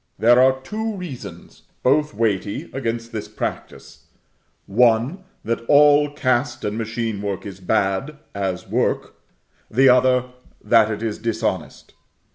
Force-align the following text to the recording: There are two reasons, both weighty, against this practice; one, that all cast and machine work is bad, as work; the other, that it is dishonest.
There 0.17 0.41
are 0.41 0.59
two 0.61 0.95
reasons, 0.95 1.61
both 1.83 2.15
weighty, 2.15 2.71
against 2.73 3.11
this 3.11 3.27
practice; 3.27 4.05
one, 4.65 5.25
that 5.45 5.63
all 5.67 6.09
cast 6.11 6.65
and 6.65 6.75
machine 6.75 7.21
work 7.21 7.45
is 7.45 7.59
bad, 7.59 8.17
as 8.33 8.67
work; 8.67 9.15
the 9.69 9.89
other, 9.89 10.23
that 10.63 10.89
it 10.89 11.03
is 11.03 11.19
dishonest. 11.19 11.93